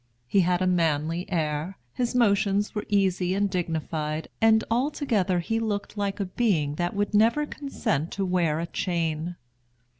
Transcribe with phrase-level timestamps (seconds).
[0.25, 5.95] He had a manly air, his motions were easy and dignified, and altogether he looked
[5.95, 9.35] like a being that would never consent to wear a chain.